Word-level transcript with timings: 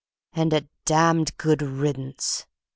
"And 0.33 0.51
a 0.51 0.67
damned 0.85 1.37
good 1.37 1.61
riddance!" 1.61 2.47